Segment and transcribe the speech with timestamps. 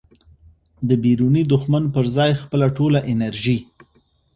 [0.87, 3.57] د بیروني دښمن په ځای خپله ټوله انرژي